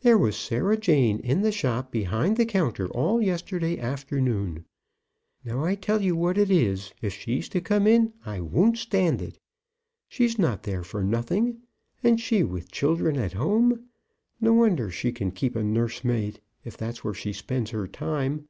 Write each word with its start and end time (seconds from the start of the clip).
There 0.00 0.16
was 0.16 0.36
Sarah 0.38 0.78
Jane 0.78 1.18
in 1.18 1.42
the 1.42 1.52
shop 1.52 1.92
behind 1.92 2.38
the 2.38 2.46
counter 2.46 2.88
all 2.88 3.20
yesterday 3.20 3.78
afternoon. 3.78 4.64
Now, 5.44 5.62
I 5.66 5.74
tell 5.74 6.00
you 6.00 6.16
what 6.16 6.38
it 6.38 6.50
is; 6.50 6.94
if 7.02 7.12
she's 7.12 7.50
to 7.50 7.60
come 7.60 7.86
in 7.86 8.14
I 8.24 8.40
won't 8.40 8.78
stand 8.78 9.20
it. 9.20 9.38
She's 10.08 10.38
not 10.38 10.62
there 10.62 10.82
for 10.82 11.04
nothing, 11.04 11.58
and 12.02 12.18
she 12.18 12.42
with 12.42 12.72
children 12.72 13.18
at 13.18 13.34
home. 13.34 13.90
No 14.40 14.54
wonder 14.54 14.90
she 14.90 15.12
can 15.12 15.30
keep 15.30 15.54
a 15.56 15.62
nursemaid, 15.62 16.40
if 16.64 16.78
that's 16.78 17.04
where 17.04 17.12
she 17.12 17.34
spends 17.34 17.68
her 17.72 17.86
time. 17.86 18.48